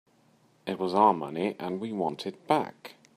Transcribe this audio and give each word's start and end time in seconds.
It 0.65 0.79
was 0.79 0.95
our 0.95 1.13
money 1.13 1.55
and 1.59 1.79
we 1.79 1.91
want 1.93 2.25
it 2.25 2.47
back. 2.47 2.95